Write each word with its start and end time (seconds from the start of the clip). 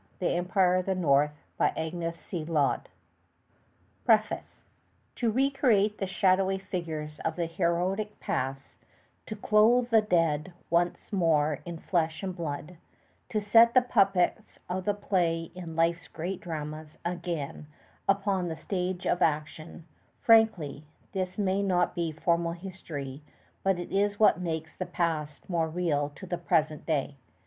Laut 0.19 0.31
Entered 0.35 0.89
at 0.89 0.97
Stationers' 0.97 1.29
Hall 1.59 1.63
All 1.63 1.67
Rights 1.69 2.33
Reserved 2.33 2.89
PREFACE 4.03 4.63
To 5.17 5.29
re 5.29 5.51
create 5.51 5.99
the 5.99 6.07
shadowy 6.07 6.57
figures 6.57 7.19
of 7.23 7.35
the 7.35 7.45
heroic 7.45 8.19
past, 8.19 8.79
to 9.27 9.35
clothe 9.35 9.91
the 9.91 10.01
dead 10.01 10.53
once 10.71 11.13
more 11.13 11.59
in 11.65 11.77
flesh 11.77 12.23
and 12.23 12.35
blood, 12.35 12.77
to 13.29 13.39
set 13.39 13.75
the 13.75 13.83
puppets 13.83 14.57
of 14.67 14.85
the 14.85 14.95
play 14.95 15.51
in 15.53 15.75
life's 15.75 16.07
great 16.07 16.41
dramas 16.41 16.97
again 17.05 17.67
upon 18.09 18.47
the 18.47 18.57
stage 18.57 19.05
of 19.05 19.21
action, 19.21 19.85
frankly, 20.19 20.83
this 21.11 21.37
may 21.37 21.61
not 21.61 21.93
be 21.93 22.11
formal 22.11 22.53
history, 22.53 23.21
but 23.61 23.77
it 23.77 23.91
is 23.91 24.19
what 24.19 24.39
makes 24.41 24.75
the 24.75 24.87
past 24.87 25.47
most 25.47 25.75
real 25.75 26.09
to 26.15 26.25
the 26.25 26.39
present 26.39 26.87
day. 26.87 27.17